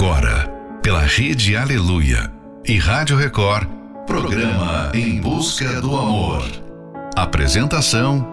Agora, 0.00 0.48
pela 0.80 1.00
Rede 1.00 1.56
Aleluia 1.56 2.32
e 2.64 2.78
Rádio 2.78 3.16
Record, 3.16 3.68
programa 4.06 4.92
Em 4.94 5.20
Busca 5.20 5.80
do 5.80 5.96
Amor. 5.96 6.44
Apresentação: 7.16 8.24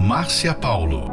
Márcia 0.00 0.54
Paulo. 0.54 1.04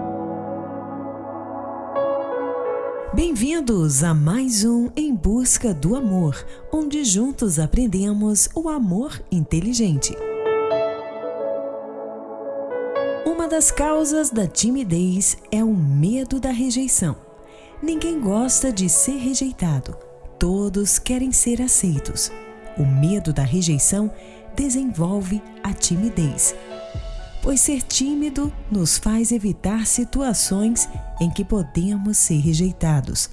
Bem-vindos 3.14 4.02
a 4.02 4.14
mais 4.14 4.64
um 4.64 4.90
Em 4.96 5.14
Busca 5.14 5.74
do 5.74 5.98
Amor, 5.98 6.46
onde 6.72 7.04
juntos 7.04 7.60
aprendemos 7.60 8.48
o 8.56 8.70
amor 8.70 9.22
inteligente. 9.30 10.16
Uma 13.26 13.50
das 13.50 13.70
causas 13.70 14.30
da 14.30 14.48
timidez 14.48 15.38
é 15.52 15.62
o 15.62 15.76
medo 15.76 16.40
da 16.40 16.52
rejeição. 16.52 17.29
Ninguém 17.82 18.20
gosta 18.20 18.74
de 18.74 18.90
ser 18.90 19.16
rejeitado. 19.18 19.96
Todos 20.38 21.00
querem 21.00 21.32
ser 21.32 21.62
aceitos. 21.62 22.30
O 22.78 22.86
medo 22.86 23.32
da 23.32 23.44
rejeição 23.44 24.12
desenvolve 24.54 25.42
a 25.64 25.74
timidez. 25.74 26.54
Pois 27.42 27.62
ser 27.62 27.82
tímido 27.82 28.52
nos 28.70 28.98
faz 28.98 29.32
evitar 29.32 29.86
situações 29.86 30.90
em 31.22 31.30
que 31.32 31.46
podemos 31.46 32.18
ser 32.18 32.40
rejeitados, 32.40 33.30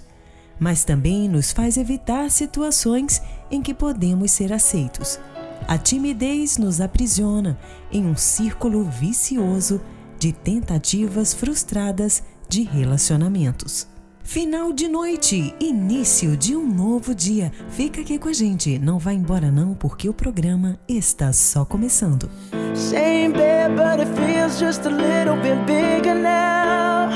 mas 0.61 0.85
também 0.85 1.29
nos 1.29 1.51
faz 1.51 1.77
evitar 1.77 2.31
situações 2.31 3.21
em 3.51 3.61
que 3.61 3.75
podemos 3.75 4.31
ser 4.31 4.53
aceitos. 4.53 5.19
A 5.67 5.77
timidez 5.77 6.57
nos 6.57 6.81
aprisiona 6.81 7.59
em 7.91 8.07
um 8.07 8.17
círculo 8.17 8.85
vicioso 8.85 9.81
de 10.21 10.33
tentativas 10.33 11.35
frustradas 11.35 12.23
de 12.49 12.63
relacionamentos. 12.63 13.96
Final 14.27 14.73
de 14.73 14.89
noite, 14.89 15.55
início 15.61 16.37
de 16.37 16.57
um 16.57 16.67
novo 16.67 17.15
dia. 17.15 17.53
Fica 17.71 18.01
aqui 18.01 18.19
com 18.19 18.29
a 18.29 18.33
gente, 18.33 18.77
não 18.77 18.99
vá 18.99 19.13
embora 19.13 19.53
não, 19.53 19.73
porque 19.73 20.09
o 20.09 20.13
programa 20.13 20.77
está 20.89 21.33
só 21.33 21.65
começando. 21.65 22.29
Same 22.75 23.33
bed, 23.33 23.77
but 23.77 24.01
it 24.01 24.09
feels 24.17 24.59
just 24.59 24.85
a 24.85 24.91
little 24.91 25.37
bit 25.37 25.57
bigger 25.65 26.17
now. 26.17 27.09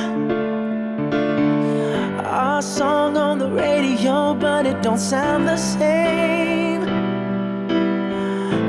Our 2.24 2.62
song 2.62 3.18
on 3.18 3.38
the 3.38 3.50
radio, 3.50 4.32
but 4.34 4.64
it 4.66 4.80
don't 4.80 5.00
sound 5.00 5.48
the 5.48 5.56
same. 5.56 6.86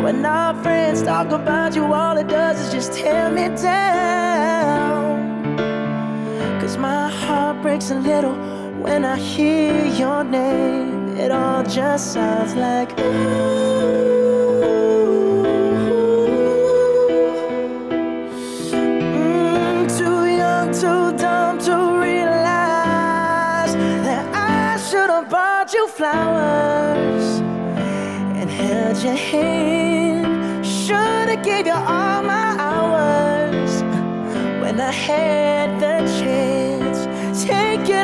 When 0.04 0.26
our 0.26 0.56
friends 0.64 1.04
talk 1.04 1.32
about 1.32 1.76
you, 1.76 1.94
all 1.94 2.18
it 2.18 2.28
does 2.28 2.60
is 2.60 2.74
just 2.74 2.92
tear 2.92 3.30
me 3.30 3.50
down. 3.56 5.01
Cause 6.72 6.78
my 6.78 7.10
heart 7.10 7.62
breaks 7.62 7.92
a 7.92 7.96
little 7.96 8.34
when 8.82 9.04
I 9.04 9.18
hear 9.18 9.88
your 9.88 10.24
name. 10.24 11.18
It 11.18 11.30
all 11.30 11.64
just 11.64 12.14
sounds 12.14 12.56
like 12.56 12.98
ooh. 12.98 13.04
Mm, 18.72 19.98
too 19.98 20.26
young, 20.42 20.72
too 20.72 21.12
dumb 21.18 21.60
to 21.68 21.76
realize 22.00 23.74
that 24.08 24.26
I 24.34 24.78
should 24.78 25.10
have 25.10 25.30
bought 25.30 25.74
you 25.74 25.90
flowers 25.90 27.42
and 28.40 28.50
held 28.50 29.04
your 29.04 29.16
hand. 29.16 30.66
Should 30.66 31.28
have 31.34 31.44
gave 31.44 31.66
you 31.66 31.74
all 31.74 32.24
my 32.24 32.56
hours 32.58 33.84
when 34.62 34.80
I 34.80 34.92
had 34.94 35.82
the 35.82 36.01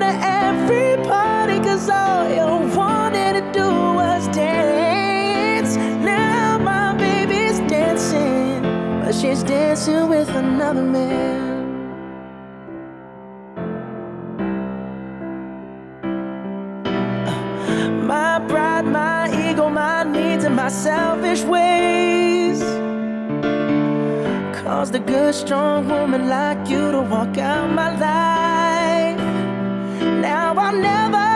to 0.07 0.13
every 0.23 0.95
party, 1.03 1.57
cause 1.59 1.89
all 1.89 2.23
you 2.37 2.75
wanted 2.75 3.33
to 3.37 3.43
do 3.59 3.69
was 3.99 4.27
dance. 4.29 5.75
Now 6.03 6.57
my 6.57 6.93
baby's 6.95 7.59
dancing, 7.69 8.61
but 9.03 9.13
she's 9.13 9.43
dancing 9.43 10.07
with 10.07 10.29
another 10.29 10.83
man. 10.83 11.45
My 18.13 18.39
pride, 18.47 18.85
my 18.85 19.21
ego, 19.45 19.69
my 19.69 20.03
needs, 20.03 20.43
and 20.45 20.55
my 20.55 20.69
selfish 20.69 21.43
ways 21.43 22.61
caused 24.63 24.95
a 24.95 24.99
good, 24.99 25.33
strong 25.35 25.87
woman 25.89 26.29
like 26.29 26.69
you 26.69 26.91
to 26.91 27.01
walk 27.01 27.37
out 27.37 27.69
my 27.69 27.89
life. 27.99 28.56
Now 30.21 30.53
I'll 30.55 30.73
never, 30.73 31.27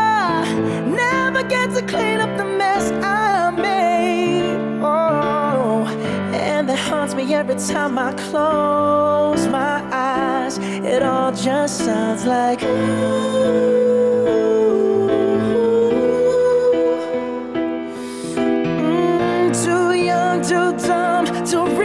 never 0.89 1.43
get 1.47 1.73
to 1.75 1.81
clean 1.83 2.19
up 2.19 2.35
the 2.37 2.45
mess 2.45 2.91
I 3.03 3.51
made. 3.51 4.57
Oh, 4.81 5.85
and 6.33 6.67
that 6.69 6.79
haunts 6.79 7.13
me 7.13 7.33
every 7.33 7.55
time 7.55 7.97
I 7.97 8.13
close 8.13 9.47
my 9.47 9.83
eyes. 9.91 10.57
It 10.57 11.03
all 11.03 11.31
just 11.31 11.77
sounds 11.85 12.25
like 12.25 12.61
Mm, 18.35 19.63
too 19.63 19.93
young, 19.93 20.41
too 20.41 20.71
dumb 20.87 21.25
to 21.45 21.80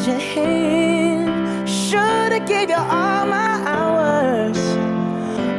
held 0.00 0.06
your 0.06 0.18
hand. 0.18 1.68
Should 1.68 2.32
have 2.32 2.46
gave 2.46 2.70
you 2.70 2.76
all 2.76 3.26
my 3.26 3.62
hours 3.66 4.58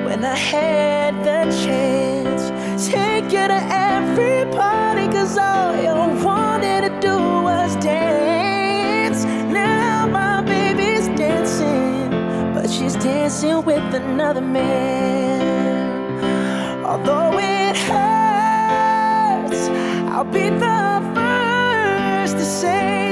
when 0.06 0.24
I 0.24 0.35
had 0.35 1.16
the 1.24 1.52
chance. 1.63 2.51
Take 2.90 3.25
you 3.25 3.47
to 3.47 3.62
every 3.72 4.46
party, 4.51 5.07
cause 5.07 5.38
all 5.38 5.75
you 5.75 6.24
wanted 6.24 6.81
to 6.81 7.00
do 7.00 7.18
was 7.18 7.75
dance. 7.78 9.25
Now 9.51 10.07
my 10.07 10.41
baby's 10.41 11.07
dancing, 11.09 12.09
but 12.53 12.69
she's 12.69 12.96
dancing 12.96 13.63
with 13.63 13.94
another 13.94 14.41
man. 14.41 15.41
Although 16.85 17.38
it 17.40 17.78
hurts, 17.78 19.69
I'll 20.09 20.25
be 20.25 20.50
the 20.50 21.01
first 21.16 22.38
to 22.38 22.46
say 22.46 23.12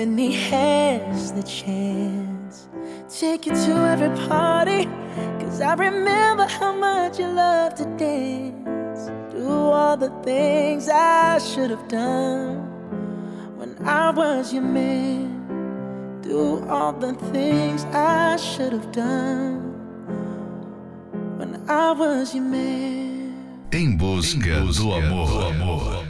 when 0.00 0.16
he 0.16 0.32
has 0.32 1.30
the 1.32 1.42
chance. 1.42 2.68
Take 3.20 3.44
you 3.44 3.52
to 3.52 3.72
every 3.92 4.12
party. 4.28 4.88
Cause 5.40 5.60
I 5.60 5.74
remember 5.74 6.46
how 6.46 6.72
much 6.72 7.18
you 7.18 7.26
loved 7.26 7.76
to 7.80 7.84
dance. 7.98 9.10
Do 9.30 9.46
all 9.50 9.98
the 9.98 10.08
things 10.22 10.88
I 10.88 11.38
should 11.38 11.70
have 11.70 11.86
done 11.88 12.56
when 13.58 13.76
I 13.86 14.10
was 14.10 14.54
your 14.54 14.62
man. 14.62 16.22
Do 16.22 16.66
all 16.66 16.94
the 16.94 17.12
things 17.34 17.84
I 17.92 18.36
should 18.36 18.72
have 18.72 18.90
done 18.92 19.60
when 21.36 21.52
I 21.68 21.92
was 21.92 22.34
your 22.34 22.44
man. 22.44 23.68
Em 23.70 23.98
busca, 23.98 24.64
do 24.76 24.92
amor. 24.92 25.28
Oh, 25.62 26.09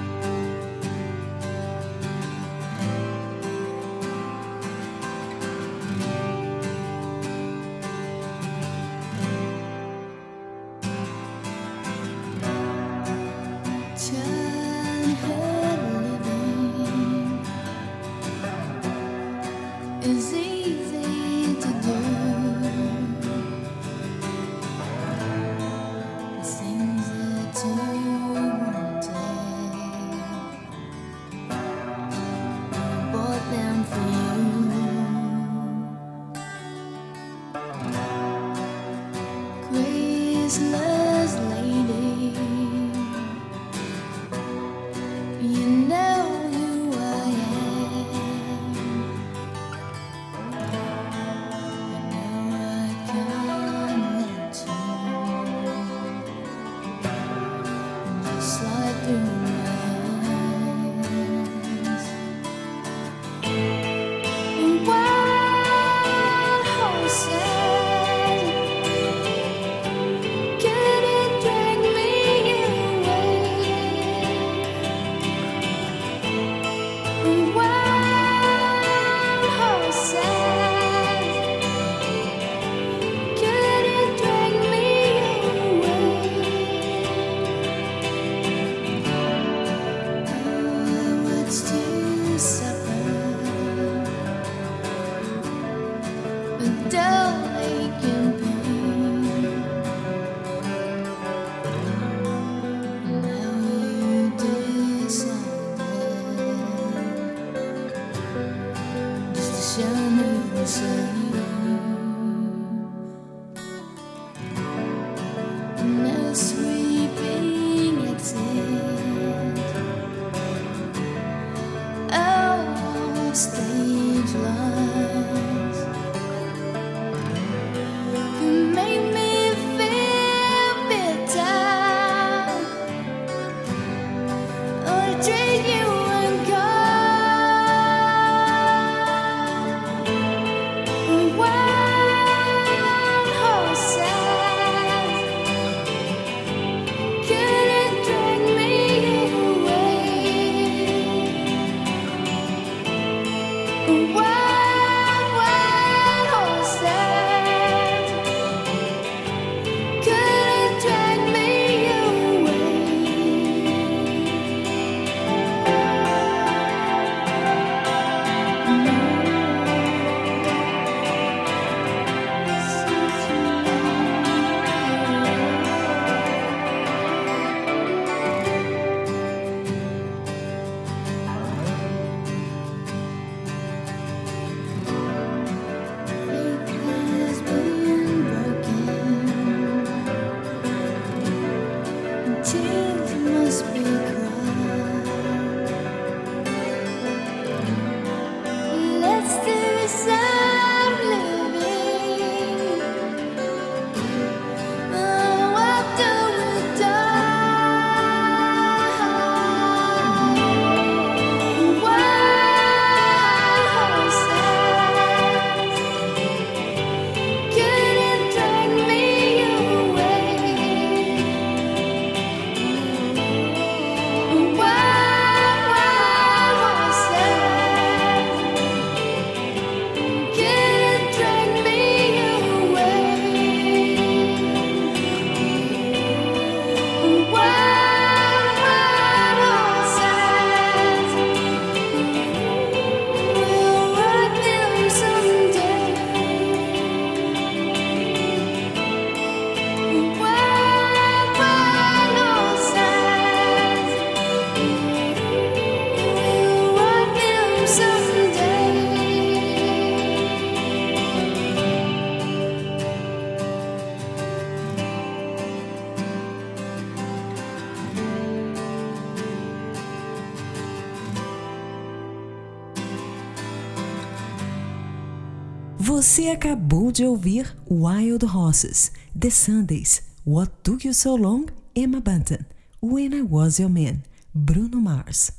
Você 276.11 276.27
acabou 276.27 276.91
de 276.91 277.05
ouvir 277.05 277.57
Wild 277.69 278.25
Horses, 278.25 278.91
The 279.17 279.29
Sundays, 279.29 280.03
What 280.27 280.51
Took 280.61 280.85
You 280.85 280.93
So 280.93 281.15
Long, 281.15 281.45
Emma 281.73 282.01
Bunton, 282.01 282.43
When 282.81 283.13
I 283.13 283.21
Was 283.21 283.59
Your 283.59 283.69
Man, 283.69 284.01
Bruno 284.33 284.81
Mars. 284.81 285.31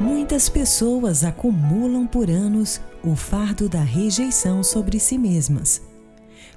Muitas 0.00 0.48
pessoas 0.48 1.24
acumulam 1.24 2.06
por 2.06 2.30
anos 2.30 2.80
o 3.04 3.14
fardo 3.14 3.68
da 3.68 3.82
rejeição 3.82 4.62
sobre 4.62 4.98
si 4.98 5.18
mesmas. 5.18 5.82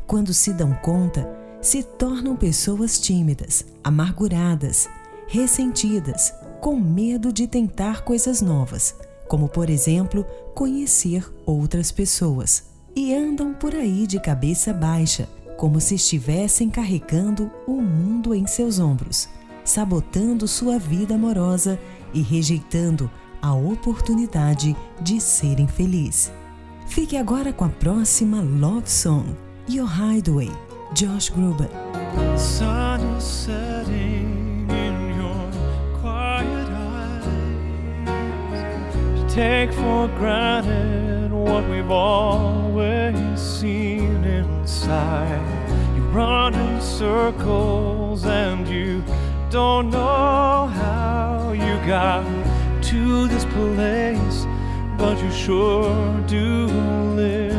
Quando 0.07 0.33
se 0.33 0.53
dão 0.53 0.73
conta, 0.75 1.27
se 1.61 1.83
tornam 1.83 2.37
pessoas 2.37 2.97
tímidas, 2.97 3.65
amarguradas, 3.83 4.87
ressentidas, 5.27 6.33
com 6.61 6.79
medo 6.79 7.33
de 7.33 7.47
tentar 7.47 8.05
coisas 8.05 8.41
novas, 8.41 8.95
como 9.31 9.47
por 9.47 9.69
exemplo, 9.69 10.25
conhecer 10.53 11.25
outras 11.45 11.89
pessoas. 11.89 12.65
E 12.93 13.15
andam 13.15 13.53
por 13.53 13.73
aí 13.73 14.05
de 14.05 14.19
cabeça 14.19 14.73
baixa, 14.73 15.25
como 15.55 15.79
se 15.79 15.95
estivessem 15.95 16.69
carregando 16.69 17.49
o 17.65 17.81
mundo 17.81 18.35
em 18.35 18.45
seus 18.45 18.77
ombros, 18.77 19.29
sabotando 19.63 20.49
sua 20.49 20.77
vida 20.77 21.15
amorosa 21.15 21.79
e 22.13 22.21
rejeitando 22.21 23.09
a 23.41 23.53
oportunidade 23.53 24.75
de 24.99 25.21
serem 25.21 25.65
felizes. 25.65 26.29
Fique 26.85 27.15
agora 27.15 27.53
com 27.53 27.63
a 27.63 27.69
próxima 27.69 28.41
Love 28.41 28.91
Song, 28.91 29.33
Your 29.69 29.87
Hideaway, 29.89 30.51
Josh 30.93 31.29
Groban. 31.29 31.69
Take 39.33 39.71
for 39.71 40.09
granted 40.09 41.31
what 41.31 41.65
we've 41.69 41.89
always 41.89 43.39
seen 43.39 44.25
inside. 44.25 45.95
You 45.95 46.01
run 46.09 46.53
in 46.53 46.81
circles 46.81 48.25
and 48.25 48.67
you 48.67 49.01
don't 49.49 49.89
know 49.89 50.67
how 50.67 51.53
you 51.53 51.75
got 51.87 52.25
to 52.83 53.27
this 53.29 53.45
place, 53.45 54.45
but 54.97 55.17
you 55.23 55.31
sure 55.31 56.19
do 56.27 56.65
live 57.15 57.50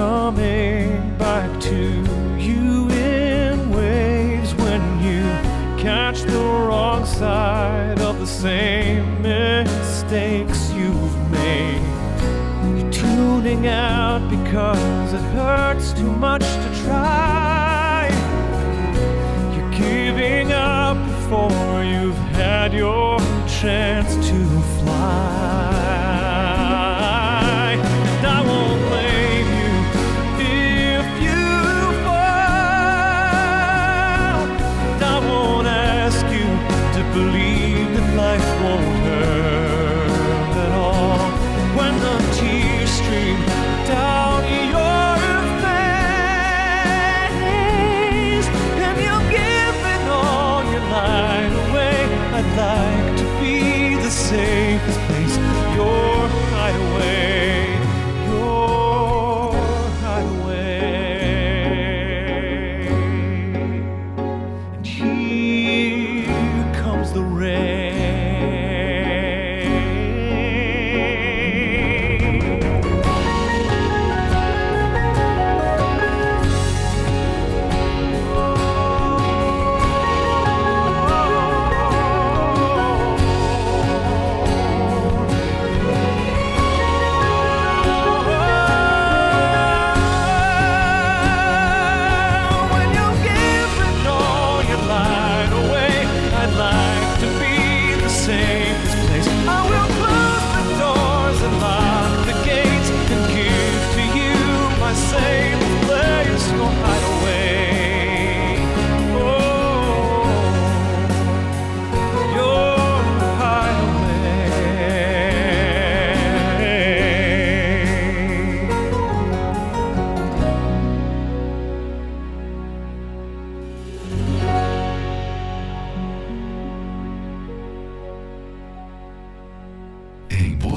coming 0.00 1.14
back 1.18 1.60
to 1.60 1.78
you 2.38 2.88
in 2.88 3.68
waves 3.70 4.54
when 4.54 4.80
you 5.02 5.22
catch 5.78 6.22
the 6.22 6.38
wrong 6.38 7.04
side 7.04 8.00
of 8.00 8.18
the 8.18 8.26
same 8.26 9.20
mistakes 9.20 10.72
you've 10.72 11.16
made. 11.30 11.82
You're 12.78 12.90
tuning 12.90 13.66
out 13.66 14.22
because 14.30 15.12
it 15.12 15.24
hurts 15.36 15.92
too 15.92 16.12
much 16.28 16.46
to 16.64 16.68
try. 16.82 18.08
You're 19.54 19.72
giving 19.72 20.50
up 20.52 20.96
before 21.10 21.84
you've 21.84 22.22
had 22.40 22.72
your 22.72 23.18
chance 23.46 24.14
to 24.30 24.49
believe 37.40 37.94
that 37.94 38.16
life 38.16 38.62
won't 38.62 38.99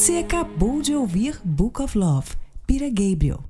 Você 0.00 0.16
acabou 0.16 0.80
de 0.80 0.94
ouvir 0.94 1.38
Book 1.44 1.82
of 1.82 1.98
Love, 1.98 2.30
Pira 2.66 2.88
Gabriel. 2.88 3.44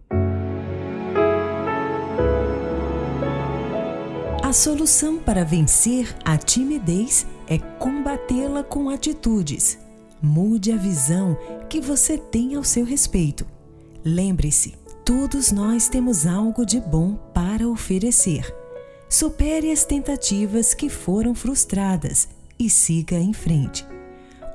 A 4.42 4.52
solução 4.52 5.20
para 5.20 5.44
vencer 5.44 6.12
a 6.24 6.36
timidez 6.36 7.24
é 7.46 7.56
combatê-la 7.56 8.64
com 8.64 8.90
atitudes. 8.90 9.78
Mude 10.20 10.72
a 10.72 10.76
visão 10.76 11.38
que 11.68 11.80
você 11.80 12.18
tem 12.18 12.56
ao 12.56 12.64
seu 12.64 12.84
respeito. 12.84 13.46
Lembre-se, 14.04 14.74
todos 15.04 15.52
nós 15.52 15.88
temos 15.88 16.26
algo 16.26 16.66
de 16.66 16.80
bom 16.80 17.14
para 17.32 17.68
oferecer. 17.68 18.52
Supere 19.08 19.70
as 19.70 19.84
tentativas 19.84 20.74
que 20.74 20.88
foram 20.88 21.32
frustradas 21.32 22.26
e 22.58 22.68
siga 22.68 23.14
em 23.14 23.32
frente. 23.32 23.86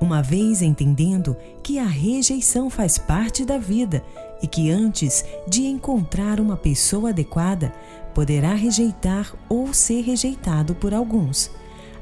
Uma 0.00 0.22
vez 0.22 0.60
entendendo 0.60 1.36
que 1.62 1.78
a 1.78 1.86
rejeição 1.86 2.68
faz 2.68 2.98
parte 2.98 3.44
da 3.44 3.56
vida 3.56 4.04
e 4.42 4.46
que 4.46 4.70
antes 4.70 5.24
de 5.48 5.66
encontrar 5.66 6.38
uma 6.38 6.56
pessoa 6.56 7.10
adequada, 7.10 7.72
poderá 8.14 8.54
rejeitar 8.54 9.34
ou 9.48 9.72
ser 9.72 10.02
rejeitado 10.02 10.74
por 10.74 10.92
alguns. 10.92 11.50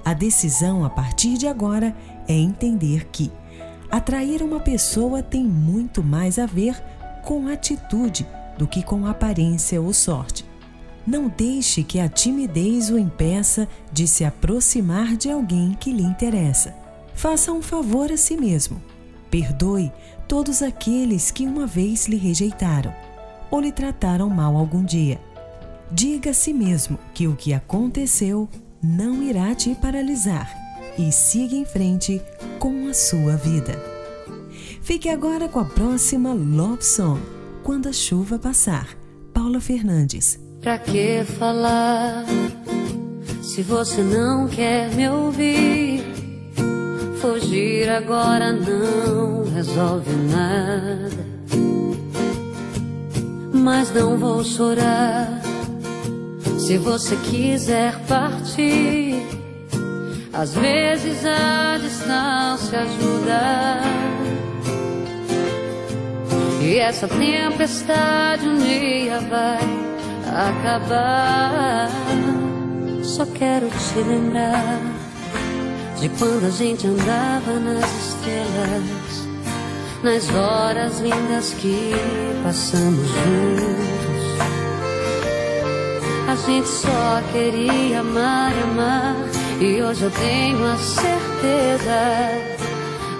A 0.04 0.12
decisão 0.12 0.84
a 0.84 0.90
partir 0.90 1.38
de 1.38 1.46
agora 1.46 1.96
é 2.28 2.34
entender 2.34 3.06
que 3.06 3.32
atrair 3.90 4.42
uma 4.42 4.60
pessoa 4.60 5.22
tem 5.22 5.44
muito 5.44 6.02
mais 6.02 6.38
a 6.38 6.46
ver 6.46 6.82
com 7.24 7.48
atitude 7.48 8.26
do 8.58 8.66
que 8.66 8.82
com 8.82 9.06
aparência 9.06 9.80
ou 9.80 9.92
sorte. 9.92 10.44
Não 11.06 11.28
deixe 11.28 11.82
que 11.82 12.00
a 12.00 12.08
timidez 12.08 12.90
o 12.90 12.98
impeça 12.98 13.68
de 13.92 14.08
se 14.08 14.24
aproximar 14.24 15.16
de 15.16 15.30
alguém 15.30 15.76
que 15.78 15.92
lhe 15.92 16.02
interessa. 16.02 16.83
Faça 17.14 17.52
um 17.52 17.62
favor 17.62 18.10
a 18.12 18.16
si 18.16 18.36
mesmo. 18.36 18.82
Perdoe 19.30 19.92
todos 20.28 20.62
aqueles 20.62 21.30
que 21.30 21.46
uma 21.46 21.66
vez 21.66 22.06
lhe 22.06 22.16
rejeitaram 22.16 22.94
ou 23.50 23.60
lhe 23.60 23.72
trataram 23.72 24.28
mal 24.28 24.56
algum 24.56 24.84
dia. 24.84 25.20
Diga 25.90 26.30
a 26.30 26.34
si 26.34 26.52
mesmo 26.52 26.98
que 27.12 27.28
o 27.28 27.36
que 27.36 27.52
aconteceu 27.52 28.48
não 28.82 29.22
irá 29.22 29.54
te 29.54 29.74
paralisar 29.74 30.52
e 30.98 31.10
siga 31.10 31.54
em 31.54 31.64
frente 31.64 32.20
com 32.58 32.88
a 32.88 32.94
sua 32.94 33.36
vida. 33.36 33.72
Fique 34.82 35.08
agora 35.08 35.48
com 35.48 35.60
a 35.60 35.64
próxima 35.64 36.32
Love 36.34 36.84
Song, 36.84 37.20
Quando 37.62 37.88
a 37.88 37.92
Chuva 37.92 38.38
Passar, 38.38 38.88
Paula 39.32 39.60
Fernandes. 39.60 40.38
Pra 40.60 40.78
que 40.78 41.24
falar 41.38 42.24
se 43.42 43.62
você 43.62 44.02
não 44.02 44.48
quer 44.48 44.94
me 44.94 45.08
ouvir? 45.08 46.13
Fugir 47.24 47.88
agora 47.88 48.52
não 48.52 49.50
resolve 49.54 50.10
nada. 50.30 51.24
Mas 53.50 53.90
não 53.94 54.18
vou 54.18 54.44
chorar 54.44 55.40
se 56.58 56.76
você 56.76 57.16
quiser 57.16 57.98
partir. 58.00 59.14
Às 60.34 60.52
vezes 60.52 61.24
a 61.24 61.78
distância 61.78 62.80
ajuda. 62.80 63.80
E 66.60 66.76
essa 66.76 67.08
tempestade 67.08 68.46
um 68.46 68.58
dia 68.58 69.18
vai 69.20 69.60
acabar. 70.50 71.88
Só 73.02 73.24
quero 73.24 73.70
te 73.70 73.98
lembrar 74.06 74.93
de 76.04 76.10
quando 76.18 76.44
a 76.44 76.50
gente 76.50 76.86
andava 76.86 77.58
nas 77.60 77.90
estrelas, 78.08 79.26
nas 80.02 80.28
horas 80.34 81.00
lindas 81.00 81.54
que 81.54 81.92
passamos 82.42 83.08
juntos. 83.08 84.24
A 86.28 86.36
gente 86.46 86.68
só 86.68 87.22
queria 87.32 88.00
amar 88.00 88.52
e 88.52 88.62
amar, 88.64 89.16
e 89.62 89.82
hoje 89.82 90.02
eu 90.02 90.10
tenho 90.10 90.62
a 90.66 90.76
certeza. 90.76 91.94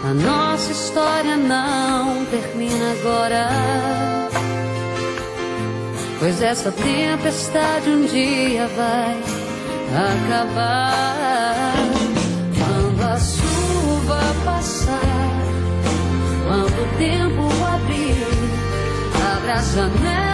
A 0.05 0.13
nossa 0.13 0.71
história 0.71 1.39
não 1.39 2.27
termina 2.27 2.93
agora. 3.01 3.49
Pois 6.19 6.43
essa 6.43 6.71
tempestade 6.71 7.89
um 7.89 8.05
dia 8.05 8.69
vai 8.77 9.23
acabar. 10.27 11.74
Chuva 14.05 14.21
passar, 14.45 15.01
quando 16.47 16.67
o 16.67 16.99
tempo 16.99 17.65
abrir, 17.65 18.27
abra 19.35 19.55
a 19.55 19.63
janela 19.63 20.34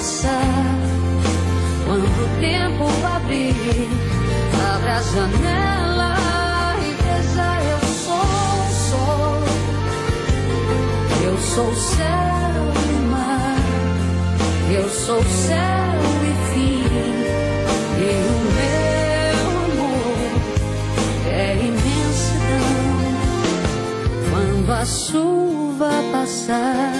Passar, 0.00 0.78
quando 1.84 2.04
o 2.06 2.28
tempo 2.40 2.84
abrir, 3.04 3.88
abra 4.74 4.96
a 4.96 5.02
janela 5.02 6.14
e 6.80 6.90
veja 7.02 7.48
eu 7.68 7.80
sou 8.06 8.16
o 8.16 8.68
sol. 8.88 9.42
Eu 11.22 11.36
sou 11.38 11.74
céu 11.74 12.62
e 12.88 13.00
mar. 13.10 13.58
Eu 14.72 14.88
sou 14.88 15.22
céu 15.22 16.00
e 16.24 16.32
fim. 16.54 16.82
E 17.98 18.10
o 18.24 18.38
meu 18.56 19.48
amor 19.66 20.30
é 21.30 21.56
imensidão. 21.56 22.72
Quando 24.30 24.70
a 24.72 24.84
chuva 24.86 25.90
passar, 26.10 26.94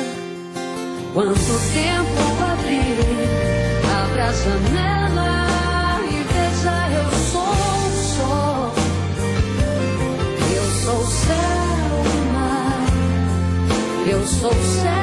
quando 1.15 1.33
o 1.33 1.61
tempo 1.73 2.45
a 2.45 2.50
janela 4.45 6.01
e 6.05 6.23
veja 6.33 6.77
eu 6.99 7.11
sou 7.31 7.43
o 7.43 7.91
sol. 8.15 8.73
Eu 10.57 10.67
sou 10.83 10.99
o 11.01 11.07
céu 11.07 11.93
e 12.07 12.33
mar. 12.33 12.87
Eu 14.07 14.27
sou 14.27 14.51
o 14.51 14.65
céu 14.65 15.00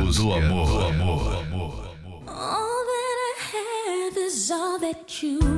busca, 0.00 0.22
do 0.22 0.32
amor. 0.32 1.82
All 2.28 2.84
that 2.90 3.16
I 3.26 3.34
have 3.52 4.16
is 4.16 4.50
all 4.50 4.78
that 4.78 5.22
you've 5.22 5.51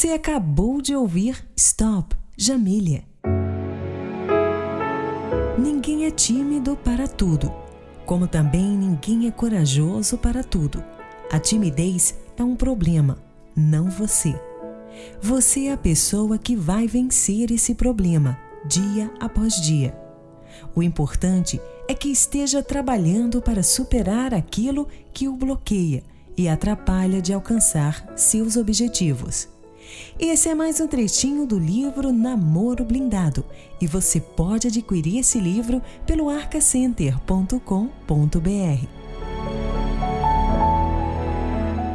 Você 0.00 0.12
acabou 0.12 0.80
de 0.80 0.96
ouvir 0.96 1.46
Stop, 1.54 2.16
Jamília. 2.34 3.04
Ninguém 5.58 6.06
é 6.06 6.10
tímido 6.10 6.74
para 6.74 7.06
tudo, 7.06 7.52
como 8.06 8.26
também 8.26 8.64
ninguém 8.78 9.26
é 9.26 9.30
corajoso 9.30 10.16
para 10.16 10.42
tudo. 10.42 10.82
A 11.30 11.38
timidez 11.38 12.14
é 12.38 12.42
um 12.42 12.56
problema, 12.56 13.18
não 13.54 13.90
você. 13.90 14.34
Você 15.20 15.66
é 15.66 15.72
a 15.74 15.76
pessoa 15.76 16.38
que 16.38 16.56
vai 16.56 16.86
vencer 16.86 17.50
esse 17.50 17.74
problema 17.74 18.38
dia 18.64 19.12
após 19.20 19.60
dia. 19.60 19.94
O 20.74 20.82
importante 20.82 21.60
é 21.86 21.92
que 21.92 22.08
esteja 22.08 22.62
trabalhando 22.62 23.42
para 23.42 23.62
superar 23.62 24.32
aquilo 24.32 24.88
que 25.12 25.28
o 25.28 25.36
bloqueia 25.36 26.02
e 26.38 26.48
atrapalha 26.48 27.20
de 27.20 27.34
alcançar 27.34 28.14
seus 28.16 28.56
objetivos. 28.56 29.59
Esse 30.18 30.48
é 30.48 30.54
mais 30.54 30.80
um 30.80 30.86
trechinho 30.86 31.46
do 31.46 31.58
livro 31.58 32.12
Namoro 32.12 32.84
Blindado 32.84 33.44
e 33.80 33.86
você 33.86 34.20
pode 34.20 34.66
adquirir 34.66 35.18
esse 35.18 35.38
livro 35.38 35.82
pelo 36.06 36.28
arcacenter.com.br. 36.28 38.86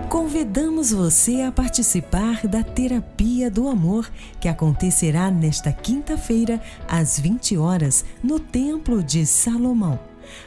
Convidamos 0.10 0.92
você 0.92 1.42
a 1.42 1.52
participar 1.52 2.48
da 2.48 2.64
Terapia 2.64 3.52
do 3.52 3.68
Amor, 3.68 4.10
que 4.40 4.48
acontecerá 4.48 5.30
nesta 5.30 5.72
quinta-feira, 5.72 6.62
às 6.88 7.20
20 7.20 7.58
horas, 7.58 8.06
no 8.24 8.40
Templo 8.40 9.04
de 9.04 9.26
Salomão. 9.26 10.00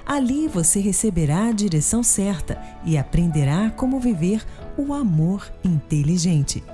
Ali 0.05 0.49
você 0.49 0.81
receberá 0.81 1.47
a 1.47 1.53
direção 1.53 2.03
certa 2.03 2.61
e 2.85 2.99
aprenderá 2.99 3.71
como 3.71 4.01
viver 4.01 4.45
o 4.77 4.93
amor 4.93 5.53
inteligente. 5.63 6.65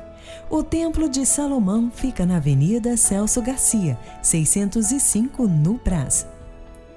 O 0.50 0.62
Templo 0.62 1.08
de 1.08 1.24
Salomão 1.24 1.90
fica 1.90 2.24
na 2.24 2.36
Avenida 2.36 2.96
Celso 2.96 3.40
Garcia, 3.42 3.98
605, 4.22 5.46
no 5.46 5.74
Brás. 5.74 6.26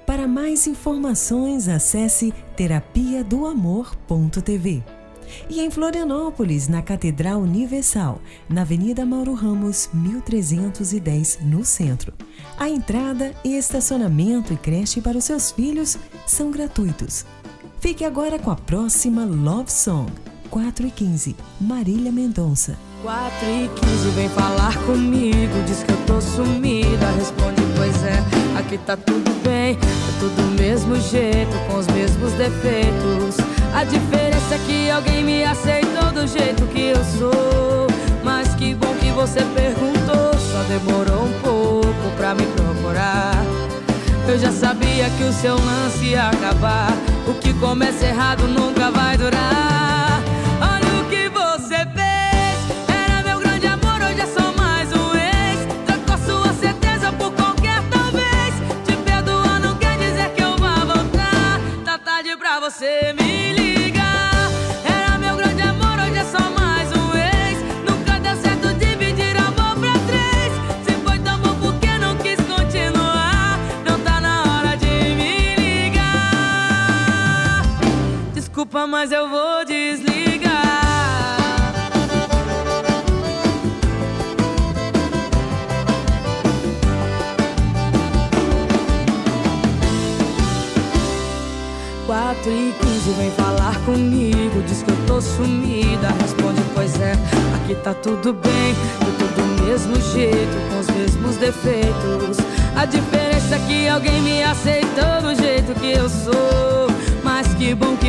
Para 0.06 0.26
mais 0.26 0.66
informações, 0.66 1.68
acesse 1.68 2.32
terapia 2.56 3.22
do 3.22 3.46
amor.tv. 3.46 4.82
E 5.48 5.60
em 5.60 5.70
Florianópolis, 5.70 6.68
na 6.68 6.80
Catedral 6.80 7.40
Universal, 7.40 8.20
na 8.48 8.62
Avenida 8.62 9.04
Mauro 9.04 9.34
Ramos, 9.34 9.90
1310, 9.92 11.40
no 11.42 11.64
centro. 11.64 12.14
A 12.58 12.68
entrada 12.68 13.34
e 13.44 13.56
estacionamento 13.56 14.52
e 14.52 14.56
creche 14.56 15.00
para 15.00 15.18
os 15.18 15.24
seus 15.24 15.50
filhos 15.50 15.98
são 16.26 16.50
gratuitos. 16.50 17.26
Fique 17.80 18.04
agora 18.04 18.38
com 18.38 18.50
a 18.50 18.56
próxima 18.56 19.24
Love 19.24 19.70
Song, 19.70 20.10
4 20.50 20.86
e 20.86 20.90
15, 20.90 21.36
Marília 21.60 22.10
Mendonça. 22.10 22.87
4 23.02 23.46
e 23.46 23.70
15 23.80 24.08
vem 24.10 24.28
falar 24.28 24.76
comigo, 24.78 25.62
diz 25.66 25.82
que 25.84 25.92
eu 25.92 25.96
tô 26.06 26.20
sumida. 26.20 27.06
Responde, 27.16 27.62
pois 27.76 28.02
é, 28.04 28.22
aqui 28.58 28.76
tá 28.78 28.96
tudo 28.96 29.30
bem, 29.44 29.76
tá 29.76 29.86
tudo 30.18 30.34
do 30.34 30.60
mesmo 30.60 30.96
jeito, 31.00 31.56
com 31.68 31.78
os 31.78 31.86
mesmos 31.88 32.32
defeitos. 32.32 33.36
A 33.72 33.84
diferença 33.84 34.54
é 34.54 34.58
que 34.66 34.90
alguém 34.90 35.22
me 35.22 35.44
aceitou 35.44 36.10
do 36.12 36.26
jeito 36.26 36.66
que 36.68 36.88
eu 36.88 37.04
sou. 37.18 37.86
Mas 38.24 38.54
que 38.56 38.74
bom 38.74 38.92
que 38.94 39.10
você 39.12 39.40
perguntou, 39.54 40.32
só 40.38 40.62
demorou 40.68 41.24
um 41.24 41.40
pouco 41.40 42.16
pra 42.16 42.34
me 42.34 42.44
procurar. 42.46 43.32
Eu 44.26 44.38
já 44.38 44.50
sabia 44.50 45.08
que 45.16 45.24
o 45.24 45.32
seu 45.32 45.54
lance 45.54 46.04
ia 46.04 46.28
acabar. 46.28 46.92
O 47.26 47.34
que 47.34 47.54
começa 47.54 48.04
errado 48.04 48.46
nunca 48.48 48.90
vai 48.90 49.16
durar. 49.16 50.07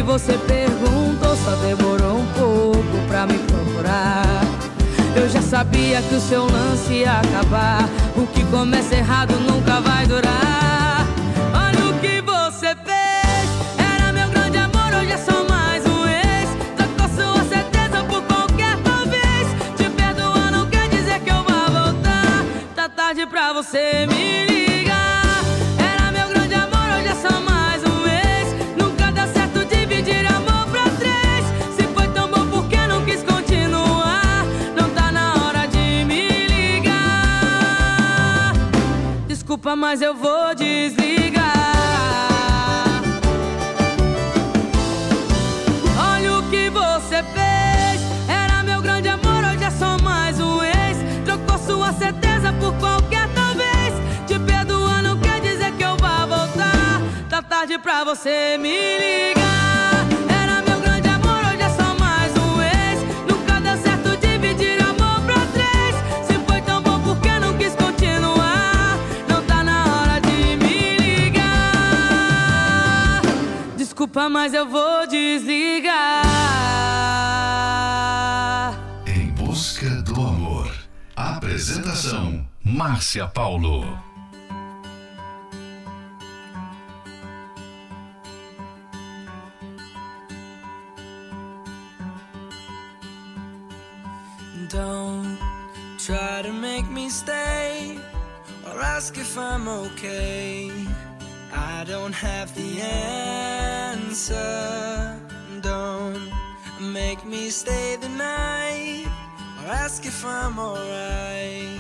Você 0.10 0.34
perguntou, 0.40 1.36
só 1.36 1.52
demorou 1.58 2.18
um 2.18 2.26
pouco 2.34 3.08
pra 3.08 3.28
me 3.28 3.38
procurar. 3.38 4.24
Eu 5.16 5.30
já 5.30 5.40
sabia 5.40 6.02
que 6.02 6.16
o 6.16 6.20
seu 6.20 6.48
lance 6.48 6.94
ia 6.94 7.20
acabar. 7.20 7.88
O 8.18 8.26
que 8.26 8.44
começa 8.46 8.96
errado 8.96 9.36
nunca 9.48 9.80
vai 9.82 10.08
durar. 10.08 11.06
Olha 11.54 11.92
o 11.92 12.00
que 12.00 12.22
você 12.22 12.76
fez. 12.88 13.50
Era 13.78 14.12
meu 14.12 14.28
grande 14.30 14.58
amor, 14.58 15.00
hoje 15.00 15.12
é 15.12 15.18
só 15.18 15.44
mais 15.48 15.86
um 15.86 16.08
ex. 16.08 16.50
Trocou 16.76 17.08
sua 17.16 17.44
certeza 17.44 18.04
por 18.06 18.24
qualquer 18.24 18.78
talvez. 18.84 19.48
Te 19.78 19.88
perdoar 19.92 20.52
não 20.52 20.66
quer 20.72 20.90
dizer 20.90 21.20
que 21.20 21.30
eu 21.30 21.44
vá 21.44 21.68
voltar. 21.68 22.44
Tá 22.76 22.90
tarde 22.90 23.28
pra 23.28 23.54
você 23.54 24.08
me 24.08 24.39
Desculpa, 39.70 39.76
mas 39.76 40.02
eu 40.02 40.16
vou 40.16 40.56
desligar. 40.56 41.44
Olha 45.96 46.40
o 46.40 46.50
que 46.50 46.70
você 46.72 47.22
fez. 47.22 48.02
Era 48.28 48.64
meu 48.64 48.82
grande 48.82 49.10
amor, 49.10 49.44
hoje 49.44 49.64
é 49.64 49.70
só 49.70 49.98
mais 50.00 50.40
um 50.40 50.64
ex. 50.64 50.98
Trocou 51.24 51.58
sua 51.60 51.94
certeza 51.94 52.52
por 52.54 52.74
qualquer 52.80 53.28
talvez. 53.36 53.94
Te 54.26 54.40
perdoar 54.40 55.04
não 55.04 55.20
quer 55.20 55.40
dizer 55.40 55.72
que 55.74 55.84
eu 55.84 55.96
vá 55.98 56.26
voltar. 56.26 57.02
Tá 57.30 57.44
tarde 57.44 57.78
pra 57.78 58.04
você 58.04 58.58
me 58.58 58.76
ligar. 58.76 59.59
Desculpa, 74.20 74.30
mas 74.30 74.54
eu 74.54 74.68
vou 74.68 75.08
desligar. 75.08 76.26
Em 79.08 79.32
busca 79.32 79.90
do 80.02 80.20
amor. 80.20 80.70
Apresentação: 81.16 82.46
Márcia 82.62 83.28
Paulo. 83.28 83.86
Don't 94.70 95.40
try 95.98 96.44
to 96.44 96.52
make 96.52 96.90
me 96.92 97.10
stay 97.10 97.98
or 98.66 98.82
ask 98.82 99.18
if 99.18 99.38
I'm 99.38 99.68
okay. 99.68 100.86
I 101.52 101.84
don't 101.86 102.14
have 102.14 102.54
the 102.56 102.82
answer. 102.82 104.40
Don't 105.62 106.32
make 106.80 107.26
me 107.26 107.50
stay 107.50 107.96
the 107.96 108.10
night 108.10 109.06
or 109.60 109.68
ask 109.68 110.06
if 110.06 110.26
I'm 110.26 110.60
alright. 110.60 111.80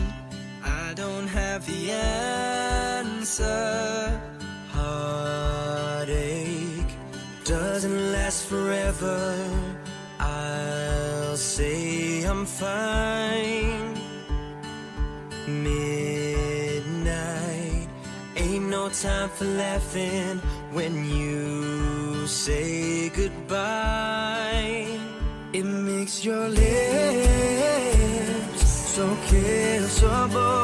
I 0.64 0.94
don't 0.96 1.28
have 1.28 1.66
the 1.66 1.92
answer. 1.92 3.50
Heartache 4.70 6.10
doesn't 7.44 8.12
last 8.12 8.46
forever. 8.48 9.36
I'll 10.20 11.38
say 11.38 12.24
I'm 12.24 12.46
fine. 12.46 13.90
Ain't 15.48 16.59
time 18.94 19.30
for 19.30 19.46
laughing 19.46 20.40
when 20.72 21.06
you 21.06 22.26
say 22.28 23.10
goodbye. 23.10 24.88
It 25.54 25.64
makes 25.64 26.24
your 26.26 26.48
lips 26.50 26.70
so 28.96 29.08
kissable 29.28 30.59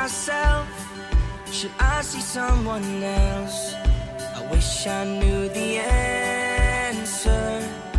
myself, 0.00 0.66
should 1.52 1.70
I 1.78 2.02
see 2.02 2.20
someone 2.20 2.84
else? 3.02 3.74
I 4.38 4.40
wish 4.50 4.88
I 4.88 5.04
knew 5.04 5.48
the 5.48 5.70
answer, 6.88 7.46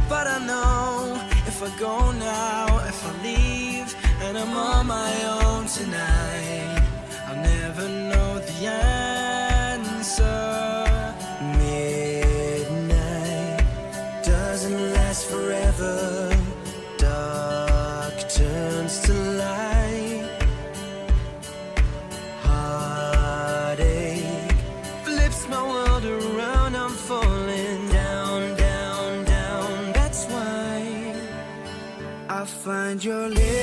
but 0.09 0.25
I 0.27 0.39
know 0.49 1.17
if 1.51 1.57
I 1.63 1.69
go 1.79 1.95
now, 2.11 2.65
if 2.91 2.99
I 3.09 3.11
leave, 3.23 3.89
and 4.23 4.37
I'm 4.37 4.53
on 4.69 4.87
my 4.87 5.13
own 5.39 5.67
tonight, 5.67 6.83
I'll 7.27 7.41
never 7.53 7.87
know 8.11 8.29
the 8.47 8.57
answer. 8.67 9.14
Find 32.65 33.03
your 33.03 33.29
lips 33.29 33.54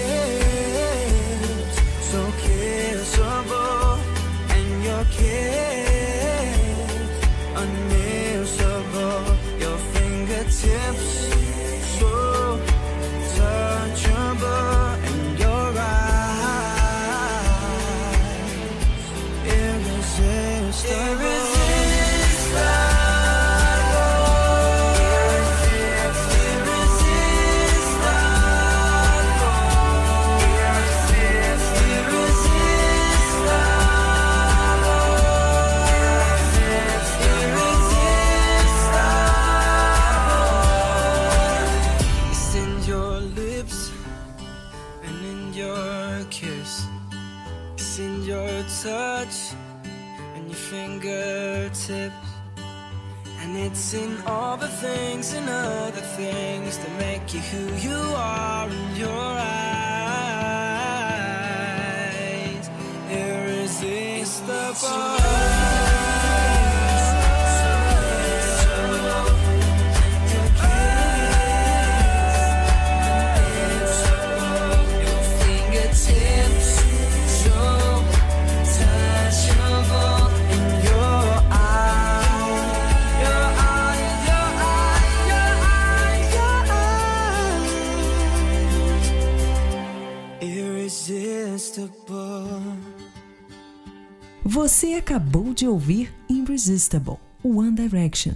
acabou 95.13 95.53
de 95.53 95.69
ouvir 95.69 96.11
Irresistible, 96.27 97.19
One 97.45 97.73
Direction. 97.73 98.33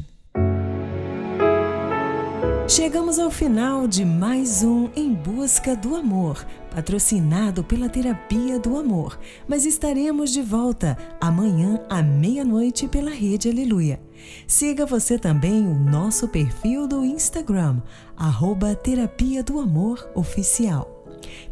Chegamos 2.68 3.18
ao 3.18 3.31
final 3.31 3.89
de 3.89 4.05
mais 4.05 4.62
um 4.62 4.91
Em 4.95 5.14
Busca 5.14 5.74
do 5.74 5.97
Amor, 5.97 6.45
patrocinado 6.70 7.64
pela 7.64 7.89
Terapia 7.89 8.59
do 8.59 8.77
Amor, 8.77 9.18
mas 9.49 9.64
estaremos 9.64 10.31
de 10.31 10.43
volta 10.43 10.99
amanhã 11.18 11.81
à 11.89 12.03
meia-noite 12.03 12.87
pela 12.87 13.11
Rede 13.11 13.49
Aleluia. 13.49 13.99
Siga 14.47 14.85
você 14.85 15.18
também 15.18 15.66
o 15.66 15.74
nosso 15.74 16.29
perfil 16.29 16.87
do 16.87 17.03
Instagram, 17.07 17.81
arroba 18.14 18.74
Terapia 18.74 19.43
do 19.43 19.59
Amor 19.59 20.07
Oficial. 20.14 20.95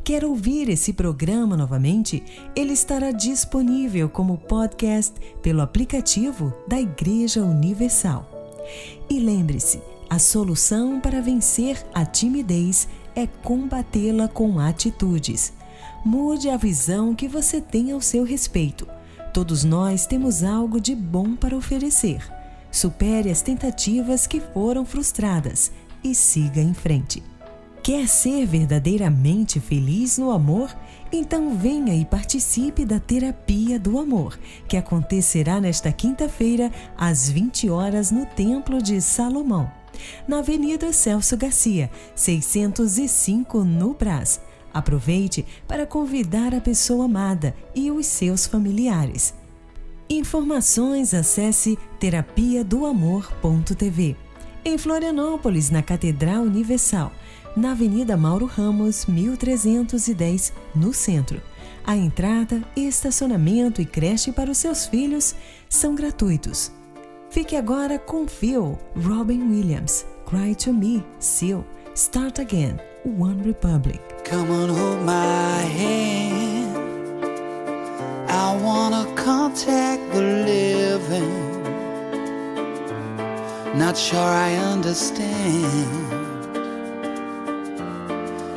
Quer 0.03 0.25
ouvir 0.25 0.69
esse 0.69 0.93
programa 0.93 1.57
novamente? 1.57 2.23
Ele 2.55 2.73
estará 2.73 3.11
disponível 3.11 4.09
como 4.09 4.39
podcast 4.39 5.15
pelo 5.43 5.63
aplicativo 5.63 6.53
da 6.69 6.81
Igreja 6.81 7.43
Universal. 7.43 8.29
E 9.09 9.19
lembre-se, 9.19 9.81
a 10.09 10.19
solução 10.19 11.01
para 11.01 11.21
vencer 11.21 11.85
a 11.95 12.05
timidez 12.05 12.89
é 13.17 13.27
combatê-la 13.27 14.29
com 14.29 14.59
atitudes. 14.59 15.53
Mude 16.05 16.51
a 16.51 16.57
visão 16.57 17.15
que 17.15 17.27
você 17.27 17.61
tem 17.61 17.93
ao 17.93 18.01
seu 18.01 18.25
respeito. 18.25 18.87
Todos 19.33 19.65
nós 19.65 20.07
temos 20.07 20.45
algo 20.45 20.81
de 20.81 20.95
bom 20.95 21.35
para 21.35 21.57
oferecer. 21.57 22.23
Supere 22.71 23.31
as 23.31 23.41
tentativas 23.41 24.27
que 24.27 24.41
foram 24.41 24.85
frustradas 24.85 25.73
e 26.03 26.15
siga 26.15 26.61
em 26.61 26.75
frente. 26.75 27.23
Quer 27.85 28.09
ser 28.09 28.47
verdadeiramente 28.47 29.61
feliz 29.61 30.17
no 30.17 30.31
amor? 30.31 30.75
Então 31.13 31.55
venha 31.55 31.95
e 31.95 32.03
participe 32.03 32.83
da 32.83 32.99
Terapia 32.99 33.79
do 33.79 33.99
Amor, 33.99 34.39
que 34.67 34.79
acontecerá 34.79 35.61
nesta 35.61 35.93
quinta-feira, 35.93 36.73
às 36.97 37.29
20 37.29 37.69
horas, 37.69 38.11
no 38.11 38.25
Templo 38.25 38.81
de 38.81 39.03
Salomão, 39.03 39.71
na 40.27 40.39
Avenida 40.39 40.95
Celso 40.95 41.37
Garcia, 41.37 41.91
605, 42.15 43.63
no 43.65 43.93
Brás. 43.93 44.41
Aproveite 44.73 45.45
para 45.69 45.87
convidar 45.87 46.55
a 46.55 46.63
pessoa 46.63 47.05
amada 47.05 47.55
e 47.75 47.91
os 47.91 48.07
seus 48.07 48.47
familiares. 48.47 49.35
Informações 50.09 51.13
acesse 51.13 51.79
terapia 52.01 52.65
do 52.65 52.87
amor.tv. 52.87 54.17
Em 54.67 54.79
Florianópolis, 54.79 55.69
na 55.69 55.83
Catedral 55.83 56.45
Universal, 56.45 57.13
na 57.57 57.73
Avenida 57.73 58.17
Mauro 58.17 58.47
Ramos, 58.47 59.07
1310, 59.07 60.53
no 60.75 60.93
centro. 60.93 61.41
A 61.87 61.97
entrada, 61.97 62.63
estacionamento 62.75 63.81
e 63.81 63.87
creche 63.87 64.33
para 64.33 64.51
os 64.51 64.59
seus 64.59 64.87
filhos 64.87 65.35
são 65.69 65.95
gratuitos. 65.95 66.73
Fique 67.31 67.57
agora 67.57 67.99
com 67.99 68.27
Phil, 68.27 68.79
Robin 68.97 69.43
Williams, 69.43 70.07
Cry 70.27 70.55
to 70.55 70.73
Me, 70.73 71.05
Seal, 71.19 71.65
Start 71.95 72.39
Again, 72.39 72.79
One 73.05 73.43
Republic. 73.45 74.01
Come 74.29 74.51
on, 74.51 74.69
hold 74.71 75.03
my 75.05 75.61
hand. 75.61 76.75
I 78.29 78.57
wanna 78.63 79.05
contact 79.15 80.01
the 80.13 80.21
living. 80.21 81.45
Not 83.77 83.99
sure 83.99 84.19
I 84.19 84.55
understand 84.73 86.24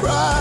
cry. 0.00 0.37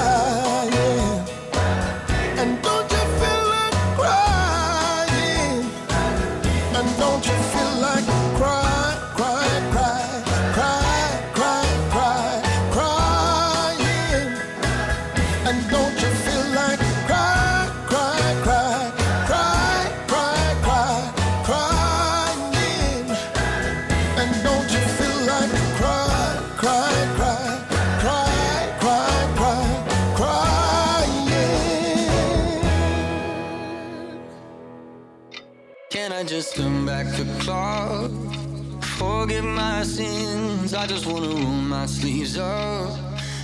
I 40.78 40.86
just 40.86 41.08
wanna 41.08 41.30
roll 41.30 41.62
my 41.76 41.88
sleeves 41.88 42.38
up 42.38 42.92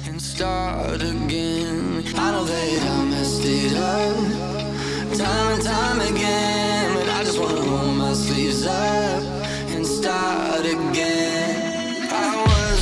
and 0.06 0.22
start 0.22 1.02
again. 1.02 2.04
I 2.16 2.32
know 2.32 2.46
that 2.46 2.82
I 2.92 3.06
messed 3.06 3.44
it 3.44 3.76
up 3.76 4.54
time 5.18 5.54
and 5.54 5.64
time 5.64 6.00
again, 6.02 6.94
but 6.94 7.10
I 7.10 7.24
just 7.24 7.40
wanna 7.40 7.62
roll 7.62 7.92
my 7.92 8.14
sleeves 8.14 8.68
up 8.68 9.24
and 9.74 9.86
start 9.86 10.64
again. 10.66 12.08
I 12.12 12.36
was 12.50 12.82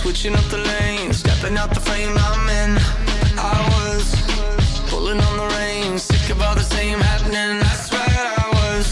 switching 0.00 0.34
up 0.34 0.44
the 0.50 0.58
lanes, 0.58 1.18
stepping 1.18 1.56
out 1.56 1.72
the 1.72 1.80
frame 1.80 2.16
I'm 2.18 2.48
in. 2.48 2.76
I 3.38 3.58
was 3.74 4.04
pulling 4.90 5.20
on 5.20 5.36
the 5.36 5.48
reins, 5.56 6.02
sick 6.02 6.28
of 6.30 6.42
all 6.42 6.56
the 6.56 6.68
same 6.76 6.98
happening. 6.98 7.60
That's 7.60 7.92
right, 7.92 8.26
I 8.44 8.48
was 8.62 8.86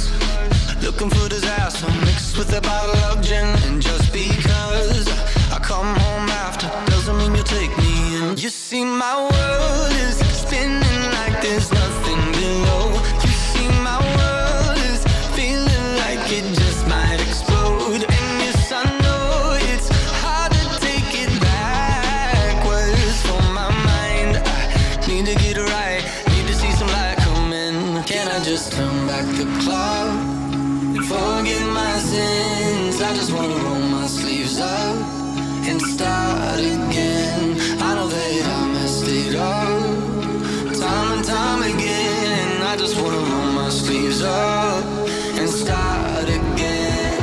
looking 0.84 1.10
for 1.10 1.28
disaster 1.28 1.90
mixed 2.06 2.38
with 2.38 2.56
a 2.56 2.60
bottle 2.60 2.96
of 3.10 3.20
gin. 3.22 3.48
And 3.66 3.82
just 3.82 4.07
just 28.58 28.72
turn 28.72 29.06
back 29.06 29.24
the 29.36 29.46
clock 29.62 30.08
and 30.96 31.04
forget 31.06 31.64
my 31.80 31.96
sins? 31.98 33.00
I 33.00 33.14
just 33.14 33.32
wanna 33.32 33.54
roll 33.54 33.86
my 33.98 34.06
sleeves 34.08 34.58
up 34.58 34.96
and 35.68 35.80
start 35.80 36.58
again. 36.58 37.56
I 37.80 37.94
know 37.94 38.08
that 38.08 38.46
I 38.56 38.60
messed 38.74 39.06
it 39.06 39.36
up 39.36 40.80
time 40.84 41.08
and 41.16 41.24
time 41.24 41.62
again. 41.72 42.62
I 42.62 42.76
just 42.76 43.00
wanna 43.00 43.22
roll 43.30 43.52
my 43.62 43.68
sleeves 43.68 44.22
up 44.22 44.84
and 45.38 45.48
start 45.48 46.28
again. 46.28 47.22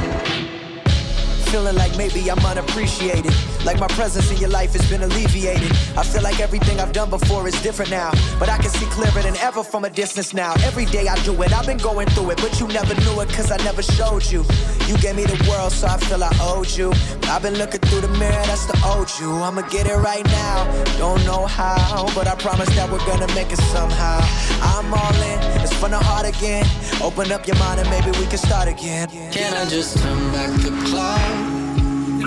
Feeling 1.51 1.75
like 1.75 1.97
maybe 1.97 2.31
I'm 2.31 2.45
unappreciated. 2.45 3.54
Like 3.65 3.79
my 3.79 3.87
presence 3.87 4.29
in 4.29 4.37
your 4.37 4.51
life 4.51 4.73
has 4.73 4.87
been 4.91 5.01
alleviated. 5.01 5.71
I 5.97 6.03
feel 6.03 6.21
like 6.21 6.39
everything 6.39 6.79
I've 6.79 6.93
done 6.93 7.09
before 7.09 7.47
is 7.47 7.59
different 7.63 7.89
now. 7.89 8.11
But 8.39 8.47
I 8.47 8.57
can 8.57 8.69
see 8.69 8.85
clearer 8.85 9.23
than 9.23 9.35
ever 9.37 9.63
from 9.63 9.85
a 9.85 9.89
distance 9.89 10.35
now. 10.35 10.53
Every 10.63 10.85
day 10.85 11.07
I 11.07 11.15
do 11.23 11.33
it, 11.41 11.51
I've 11.51 11.65
been 11.65 11.79
going 11.79 12.07
through 12.09 12.29
it. 12.29 12.37
But 12.37 12.59
you 12.59 12.67
never 12.67 12.93
knew 13.01 13.19
it, 13.21 13.29
cause 13.29 13.49
I 13.49 13.57
never 13.57 13.81
showed 13.81 14.23
you. 14.31 14.45
You 14.85 14.95
gave 14.99 15.15
me 15.15 15.25
the 15.25 15.43
world, 15.49 15.71
so 15.71 15.87
I 15.87 15.97
feel 15.97 16.23
I 16.23 16.31
owed 16.41 16.69
you. 16.77 16.93
I've 17.23 17.41
been 17.41 17.55
looking 17.55 17.81
through 17.81 18.01
the 18.01 18.13
mirror, 18.19 18.45
that's 18.45 18.67
the 18.67 18.77
old 18.85 19.09
you. 19.19 19.31
I'ma 19.31 19.63
get 19.69 19.87
it 19.87 19.97
right 19.97 20.25
now. 20.25 20.65
Don't 20.99 21.25
know 21.25 21.47
how, 21.47 22.05
but 22.13 22.27
I 22.27 22.35
promise 22.35 22.69
that 22.75 22.87
we're 22.91 23.05
gonna 23.07 23.33
make 23.33 23.51
it 23.51 23.61
somehow. 23.73 24.21
I'm 24.61 24.93
all 24.93 25.21
in, 25.31 25.61
it's 25.63 25.73
from 25.73 25.89
the 25.89 25.97
heart 25.97 26.27
again. 26.27 26.67
Open 27.01 27.31
up 27.31 27.47
your 27.47 27.57
mind 27.57 27.79
and 27.79 27.89
maybe 27.89 28.11
we 28.19 28.27
can 28.27 28.37
start 28.37 28.67
again. 28.67 29.09
Can 29.31 29.53
I 29.55 29.67
just 29.67 29.97
turn 29.97 30.31
back 30.31 30.51
the 30.61 30.69
clock 30.85 31.55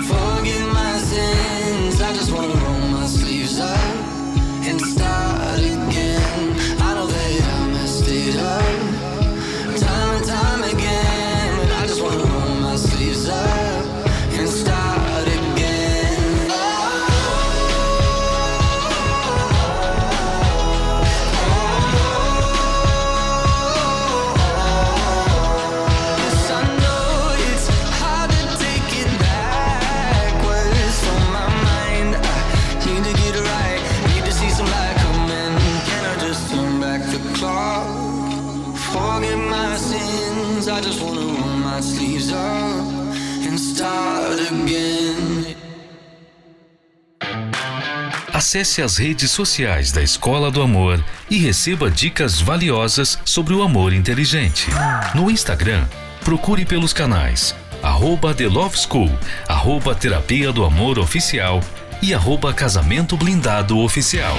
forget 0.09 0.68
I 1.11 2.13
just 2.13 2.31
wanna 2.31 2.53
roll 2.53 2.87
my 2.89 3.05
sleeves 3.07 3.59
up 3.59 3.88
Forget 38.99 39.37
my 39.37 39.77
sins. 39.77 40.67
I 40.67 40.81
just 40.81 41.01
wanna 41.01 41.21
roll 41.21 41.57
my 41.57 41.81
sleeves 41.81 42.31
up 42.31 42.83
and 43.47 43.57
start 43.57 44.39
again. 44.51 45.55
Acesse 48.33 48.81
as 48.81 48.97
redes 48.97 49.31
sociais 49.31 49.91
da 49.91 50.01
Escola 50.01 50.51
do 50.51 50.61
Amor 50.61 51.03
e 51.29 51.37
receba 51.37 51.89
dicas 51.89 52.41
valiosas 52.41 53.17
sobre 53.23 53.53
o 53.53 53.63
amor 53.63 53.93
inteligente. 53.93 54.67
No 55.15 55.29
Instagram, 55.29 55.85
procure 56.23 56.65
pelos 56.65 56.93
canais 56.93 57.55
arroba 57.81 58.33
The 58.33 58.47
Love 58.47 58.77
School, 58.77 59.09
arroba 59.47 59.95
Terapia 59.95 60.51
do 60.51 60.65
Amor 60.65 60.99
Oficial 60.99 61.61
e 62.01 62.13
arroba 62.13 62.53
Casamento 62.53 63.15
Blindado 63.15 63.77
Oficial. 63.79 64.35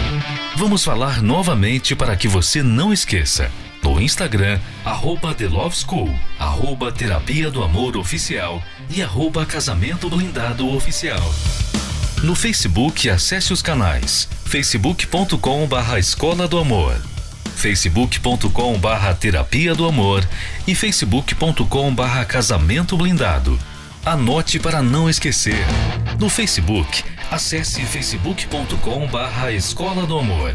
Vamos 0.56 0.84
falar 0.84 1.22
novamente 1.22 1.94
para 1.94 2.16
que 2.16 2.28
você 2.28 2.62
não 2.62 2.92
esqueça. 2.92 3.50
No 3.82 4.00
Instagram, 4.00 4.58
arroba 4.84 5.34
The 5.34 5.48
Love 5.48 5.76
School, 5.76 6.14
arroba 6.38 6.92
Terapia 6.92 7.50
do 7.50 7.62
Amor 7.62 7.96
Oficial 7.96 8.62
e 8.90 9.02
arroba 9.02 9.46
Casamento 9.46 10.08
Blindado 10.08 10.68
Oficial. 10.68 11.34
No 12.22 12.34
Facebook, 12.34 13.08
acesse 13.08 13.52
os 13.52 13.62
canais 13.62 14.28
facebook.com 14.44 15.66
barra 15.66 15.98
Escola 15.98 16.46
do 16.46 16.58
Amor, 16.58 17.00
facebook.com 17.56 18.78
barra 18.78 19.14
Terapia 19.14 19.74
do 19.74 19.86
Amor 19.86 20.28
e 20.66 20.74
facebook.com 20.74 21.94
barra 21.94 22.24
Casamento 22.24 22.96
Blindado. 22.96 23.58
Anote 24.04 24.58
para 24.58 24.82
não 24.82 25.08
esquecer. 25.08 25.64
No 26.18 26.28
Facebook, 26.28 27.04
acesse 27.30 27.82
facebook.com 27.82 29.06
barra 29.06 29.52
Escola 29.52 30.04
do 30.04 30.18
Amor, 30.18 30.54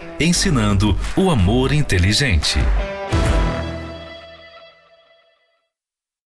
ensinando 0.23 0.97
o 1.15 1.29
amor 1.29 1.73
inteligente. 1.73 2.59